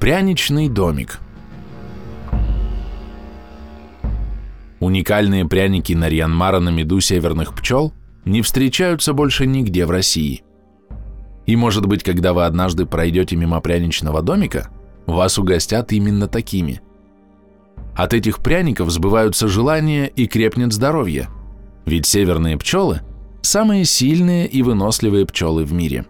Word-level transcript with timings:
Пряничный 0.00 0.70
домик. 0.70 1.20
Уникальные 4.80 5.44
пряники 5.44 5.92
Нарьянмара 5.92 6.58
на 6.58 6.70
меду 6.70 7.00
северных 7.00 7.54
пчел 7.54 7.92
не 8.24 8.40
встречаются 8.40 9.12
больше 9.12 9.46
нигде 9.46 9.84
в 9.84 9.90
России. 9.90 10.42
И 11.44 11.54
может 11.54 11.84
быть, 11.84 12.02
когда 12.02 12.32
вы 12.32 12.46
однажды 12.46 12.86
пройдете 12.86 13.36
мимо 13.36 13.60
пряничного 13.60 14.22
домика, 14.22 14.70
вас 15.04 15.36
угостят 15.36 15.92
именно 15.92 16.28
такими. 16.28 16.80
От 17.94 18.14
этих 18.14 18.38
пряников 18.38 18.88
сбываются 18.88 19.48
желания 19.48 20.06
и 20.06 20.26
крепнет 20.26 20.72
здоровье, 20.72 21.28
ведь 21.84 22.06
северные 22.06 22.56
пчелы– 22.56 23.02
самые 23.42 23.84
сильные 23.84 24.46
и 24.46 24.62
выносливые 24.62 25.26
пчелы 25.26 25.66
в 25.66 25.74
мире 25.74 26.06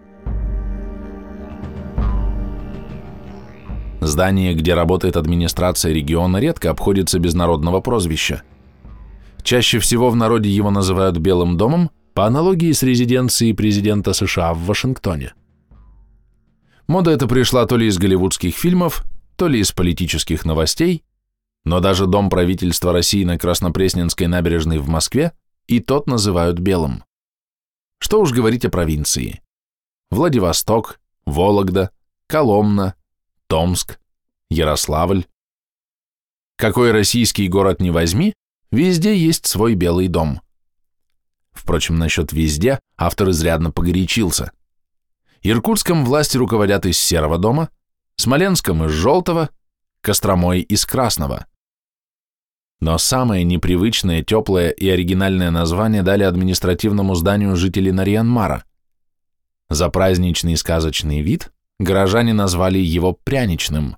Здание, 4.11 4.53
где 4.53 4.73
работает 4.73 5.15
администрация 5.15 5.93
региона, 5.93 6.35
редко 6.35 6.69
обходится 6.69 7.17
без 7.17 7.33
народного 7.33 7.79
прозвища. 7.79 8.43
Чаще 9.41 9.79
всего 9.79 10.09
в 10.09 10.17
народе 10.17 10.49
его 10.49 10.69
называют 10.69 11.17
Белым 11.17 11.55
домом 11.55 11.91
по 12.13 12.25
аналогии 12.25 12.73
с 12.73 12.83
резиденцией 12.83 13.53
президента 13.53 14.11
США 14.11 14.53
в 14.53 14.65
Вашингтоне. 14.65 15.33
Мода 16.87 17.11
эта 17.11 17.25
пришла 17.25 17.65
то 17.65 17.77
ли 17.77 17.87
из 17.87 17.97
голливудских 17.97 18.53
фильмов, 18.53 19.05
то 19.37 19.47
ли 19.47 19.61
из 19.61 19.71
политических 19.71 20.43
новостей, 20.43 21.05
но 21.63 21.79
даже 21.79 22.05
дом 22.05 22.29
правительства 22.29 22.91
России 22.91 23.23
на 23.23 23.37
Краснопресненской 23.37 24.27
набережной 24.27 24.79
в 24.79 24.89
Москве 24.89 25.31
и 25.67 25.79
тот 25.79 26.07
называют 26.07 26.59
белым. 26.59 27.05
Что 27.99 28.19
уж 28.19 28.33
говорить 28.33 28.65
о 28.65 28.69
провинции. 28.69 29.39
Владивосток, 30.09 30.99
Вологда, 31.25 31.91
Коломна, 32.27 32.95
Томск, 33.47 34.00
Ярославль. 34.51 35.25
Какой 36.57 36.91
российский 36.91 37.47
город 37.47 37.79
не 37.79 37.89
возьми, 37.89 38.33
везде 38.69 39.15
есть 39.15 39.45
свой 39.45 39.75
белый 39.75 40.09
дом. 40.09 40.41
Впрочем, 41.53 41.97
насчет 41.97 42.33
«везде» 42.33 42.77
автор 42.97 43.29
изрядно 43.29 43.71
погорячился. 43.71 44.51
Иркутском 45.41 46.03
власти 46.03 46.35
руководят 46.35 46.85
из 46.85 46.99
Серого 46.99 47.37
дома, 47.37 47.69
Смоленском 48.17 48.83
из 48.83 48.91
Желтого, 48.91 49.51
Костромой 50.01 50.59
из 50.59 50.85
Красного. 50.85 51.47
Но 52.81 52.97
самое 52.97 53.45
непривычное, 53.45 54.21
теплое 54.21 54.71
и 54.71 54.89
оригинальное 54.89 55.49
название 55.49 56.03
дали 56.03 56.23
административному 56.23 57.15
зданию 57.15 57.55
жители 57.55 57.89
Нарьянмара. 57.89 58.65
За 59.69 59.87
праздничный 59.87 60.57
сказочный 60.57 61.21
вид 61.21 61.53
горожане 61.79 62.33
назвали 62.33 62.79
его 62.79 63.13
пряничным. 63.13 63.95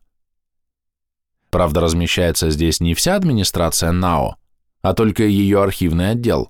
Правда, 1.54 1.82
размещается 1.82 2.50
здесь 2.50 2.80
не 2.80 2.96
вся 2.96 3.16
администрация 3.16 3.92
НАО, 3.92 4.38
а 4.82 4.94
только 4.96 5.22
ее 5.22 5.62
архивный 5.62 6.10
отдел. 6.10 6.50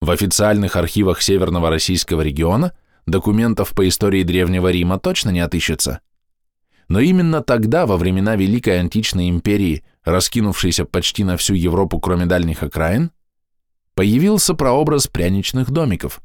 В 0.00 0.10
официальных 0.10 0.76
архивах 0.76 1.20
Северного 1.20 1.68
Российского 1.68 2.22
региона 2.22 2.74
документов 3.04 3.74
по 3.74 3.86
истории 3.86 4.22
Древнего 4.22 4.70
Рима 4.70 4.98
точно 4.98 5.28
не 5.28 5.40
отыщется. 5.40 6.00
Но 6.88 7.00
именно 7.00 7.42
тогда, 7.42 7.84
во 7.84 7.98
времена 7.98 8.34
Великой 8.34 8.80
Античной 8.80 9.28
империи, 9.28 9.84
раскинувшейся 10.04 10.86
почти 10.86 11.22
на 11.22 11.36
всю 11.36 11.52
Европу, 11.52 12.00
кроме 12.00 12.24
дальних 12.24 12.62
окраин, 12.62 13.10
появился 13.94 14.54
прообраз 14.54 15.06
пряничных 15.06 15.70
домиков 15.70 16.22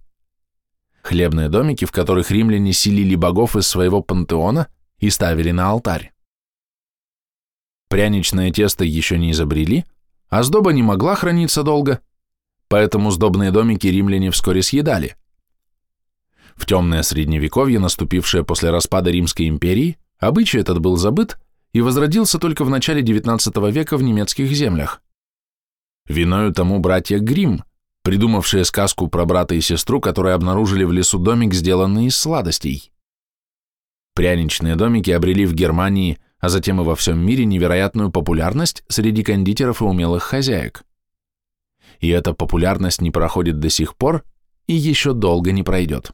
–хлебные 1.01 1.49
домики, 1.49 1.83
в 1.83 1.91
которых 1.91 2.31
римляне 2.31 2.71
селили 2.71 3.15
богов 3.15 3.57
из 3.57 3.67
своего 3.67 4.01
пантеона 4.01 4.69
и 4.99 5.09
ставили 5.09 5.51
на 5.51 5.69
алтарь. 5.69 6.13
Пряничное 7.91 8.53
тесто 8.53 8.85
еще 8.85 9.17
не 9.17 9.31
изобрели, 9.31 9.83
а 10.29 10.43
сдоба 10.43 10.71
не 10.71 10.81
могла 10.81 11.13
храниться 11.13 11.61
долго, 11.61 11.99
поэтому 12.69 13.11
сдобные 13.11 13.51
домики 13.51 13.85
римляне 13.87 14.31
вскоре 14.31 14.61
съедали. 14.61 15.17
В 16.55 16.65
темное 16.65 17.03
средневековье, 17.03 17.79
наступившее 17.79 18.45
после 18.45 18.69
распада 18.69 19.11
Римской 19.11 19.49
империи, 19.49 19.97
обычай 20.19 20.59
этот 20.59 20.79
был 20.79 20.95
забыт 20.95 21.37
и 21.73 21.81
возродился 21.81 22.39
только 22.39 22.63
в 22.63 22.69
начале 22.69 23.01
XIX 23.01 23.69
века 23.69 23.97
в 23.97 24.03
немецких 24.03 24.49
землях. 24.53 25.01
Виною 26.07 26.53
тому 26.53 26.79
братья 26.79 27.19
Гримм, 27.19 27.65
придумавшие 28.03 28.63
сказку 28.63 29.09
про 29.09 29.25
брата 29.25 29.53
и 29.55 29.59
сестру, 29.59 29.99
которые 29.99 30.35
обнаружили 30.35 30.85
в 30.85 30.93
лесу 30.93 31.19
домик, 31.19 31.53
сделанный 31.53 32.05
из 32.05 32.15
сладостей. 32.15 32.93
Пряничные 34.15 34.77
домики 34.77 35.11
обрели 35.11 35.45
в 35.45 35.53
Германии, 35.53 36.19
а 36.41 36.49
затем 36.49 36.81
и 36.81 36.83
во 36.83 36.95
всем 36.95 37.17
мире 37.19 37.45
невероятную 37.45 38.11
популярность 38.11 38.83
среди 38.89 39.23
кондитеров 39.23 39.81
и 39.81 39.85
умелых 39.85 40.23
хозяек. 40.23 40.83
И 41.99 42.09
эта 42.09 42.33
популярность 42.33 42.99
не 43.01 43.11
проходит 43.11 43.59
до 43.59 43.69
сих 43.69 43.95
пор 43.95 44.25
и 44.67 44.73
еще 44.73 45.13
долго 45.13 45.53
не 45.53 45.63
пройдет. 45.63 46.11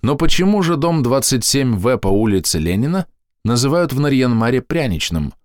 Но 0.00 0.14
почему 0.14 0.62
же 0.62 0.76
дом 0.76 1.02
27В 1.02 1.98
по 1.98 2.08
улице 2.08 2.58
Ленина 2.58 3.06
называют 3.44 3.92
в 3.92 4.00
Нарьянмаре 4.00 4.62
пряничным– 4.62 5.34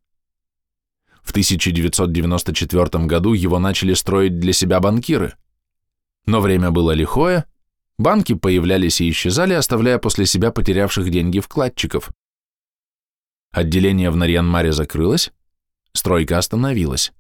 в 1.24 1.32
1994 1.32 3.06
году 3.06 3.34
его 3.34 3.60
начали 3.60 3.94
строить 3.94 4.40
для 4.40 4.54
себя 4.54 4.80
банкиры. 4.80 5.36
Но 6.26 6.42
время 6.42 6.72
было 6.72 6.92
лихое, 6.92 7.46
банки 7.98 8.34
появлялись 8.34 9.02
и 9.02 9.10
исчезали, 9.10 9.54
оставляя 9.54 9.98
после 9.98 10.26
себя 10.26 10.52
потерявших 10.52 11.10
деньги 11.10 11.40
вкладчиков. 11.40 12.12
Отделение 13.52 14.10
в 14.12 14.16
Нарьянмаре 14.16 14.72
закрылось, 14.72 15.32
стройка 15.94 16.38
остановилась. 16.38 17.12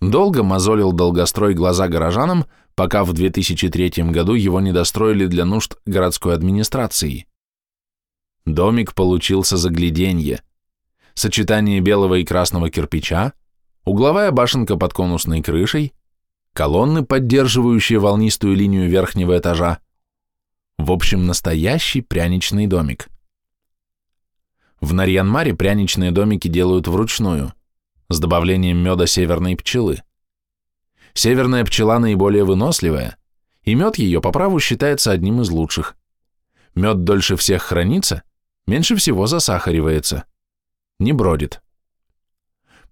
Долго 0.00 0.42
мозолил 0.42 0.92
долгострой 0.92 1.54
глаза 1.54 1.88
горожанам, 1.88 2.46
пока 2.74 3.04
в 3.04 3.12
2003 3.12 4.10
году 4.10 4.34
его 4.34 4.60
не 4.60 4.72
достроили 4.72 5.26
для 5.26 5.44
нужд 5.44 5.76
городской 5.86 6.34
администрации. 6.34 7.26
Домик 8.44 8.94
получился 8.94 9.56
загляденье– 9.56 10.42
сочетание 11.14 11.80
белого 11.80 12.16
и 12.16 12.24
красного 12.24 12.70
кирпича, 12.70 13.32
угловая 13.84 14.30
башенка 14.30 14.76
под 14.76 14.92
конусной 14.92 15.42
крышей, 15.42 15.92
колонны, 16.52 17.04
поддерживающие 17.04 17.98
волнистую 17.98 18.56
линию 18.56 18.88
верхнего 18.88 19.38
этажа. 19.38 19.78
В 20.78 20.90
общем, 20.90 21.26
настоящий 21.26 22.00
пряничный 22.00 22.66
домик. 22.66 23.08
В 24.82 24.92
Нарьянмаре 24.92 25.54
пряничные 25.54 26.10
домики 26.10 26.48
делают 26.48 26.86
вручную, 26.86 27.54
с 28.10 28.20
добавлением 28.20 28.76
меда 28.76 29.06
северной 29.06 29.56
пчелы. 29.56 30.02
Северная 31.14 31.64
пчела 31.64 31.98
наиболее 31.98 32.44
выносливая, 32.44 33.16
и 33.62 33.74
мед 33.74 33.96
ее 33.96 34.20
по 34.20 34.32
праву 34.32 34.60
считается 34.60 35.12
одним 35.12 35.40
из 35.40 35.48
лучших. 35.48 35.96
Мед 36.74 37.04
дольше 37.04 37.36
всех 37.36 37.62
хранится, 37.62 38.22
меньше 38.66 38.96
всего 38.96 39.26
засахаривается 39.26 40.26
не 41.02 41.12
бродит. 41.12 41.60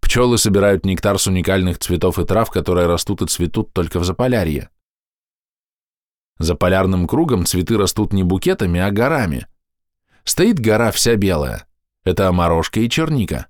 Пчелы 0.01 0.39
собирают 0.39 0.85
нектар 0.85 1.19
с 1.19 1.27
уникальных 1.27 1.79
цветов 1.79 2.19
и 2.19 2.25
трав, 2.25 2.51
которые 2.51 2.87
растут 2.87 3.23
и 3.23 3.27
цветут 3.27 3.73
только 3.73 4.01
в 4.01 4.05
Заполярье. 4.05 4.71
За 6.39 6.55
полярным 6.55 7.07
кругом 7.07 7.45
цветы 7.45 7.77
растут 7.77 8.13
не 8.13 8.23
букетами, 8.23 8.81
а 8.81 8.91
горами. 8.91 9.47
Стоит 10.25 10.59
гора 10.59 10.91
вся 10.91 11.17
белая, 11.17 11.67
это 12.05 12.29
оморожка 12.29 12.81
и 12.81 12.89
черника. 12.89 13.47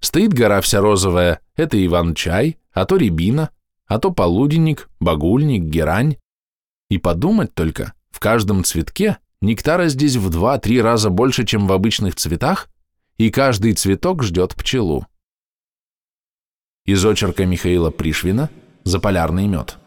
Стоит 0.00 0.32
гора 0.32 0.60
вся 0.60 0.80
розовая, 0.80 1.40
это 1.56 1.84
иван-чай, 1.84 2.58
а 2.72 2.84
то 2.84 2.96
рябина, 2.96 3.50
а 3.86 3.98
то 3.98 4.12
полуденник, 4.12 4.88
багульник, 5.00 5.64
герань. 5.64 6.16
И 6.88 6.98
подумать 6.98 7.54
только, 7.54 7.94
в 8.10 8.20
каждом 8.20 8.64
цветке 8.64 9.18
нектара 9.40 9.88
здесь 9.88 10.16
в 10.16 10.30
два-три 10.30 10.80
раза 10.80 11.10
больше, 11.10 11.44
чем 11.44 11.66
в 11.66 11.72
обычных 11.72 12.14
цветах, 12.14 12.68
и 13.16 13.30
каждый 13.30 13.72
цветок 13.74 14.22
ждет 14.22 14.54
пчелу. 14.54 15.06
Из 16.84 17.04
очерка 17.04 17.44
Михаила 17.44 17.90
Пришвина 17.90 18.50
«Заполярный 18.84 19.46
мед». 19.46 19.78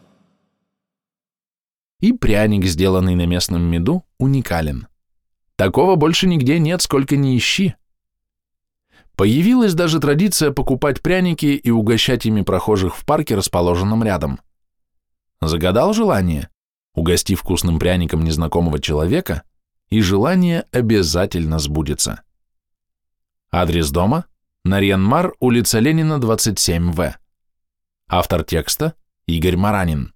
И 2.00 2.12
пряник, 2.12 2.64
сделанный 2.66 3.14
на 3.14 3.26
местном 3.26 3.62
меду, 3.62 4.04
уникален. 4.18 4.88
Такого 5.56 5.96
больше 5.96 6.26
нигде 6.26 6.58
нет, 6.58 6.82
сколько 6.82 7.16
ни 7.16 7.36
ищи. 7.36 7.76
Появилась 9.16 9.74
даже 9.74 10.00
традиция 10.00 10.50
покупать 10.50 11.02
пряники 11.02 11.46
и 11.46 11.70
угощать 11.70 12.26
ими 12.26 12.42
прохожих 12.42 12.96
в 12.96 13.04
парке, 13.04 13.34
расположенном 13.34 14.02
рядом. 14.02 14.40
Загадал 15.40 15.92
желание, 15.92 16.48
угости 16.94 17.34
вкусным 17.34 17.78
пряником 17.78 18.24
незнакомого 18.24 18.80
человека, 18.80 19.42
и 19.90 20.00
желание 20.00 20.66
обязательно 20.72 21.58
сбудется. 21.58 22.22
Адрес 23.50 23.90
дома– 23.90 24.26
Нарьянмар, 24.64 25.34
улица 25.40 25.78
Ленина, 25.80 26.18
27В. 26.18 27.16
Автор 28.08 28.44
текста– 28.44 28.94
Игорь 29.26 29.56
Маранин. 29.56 30.11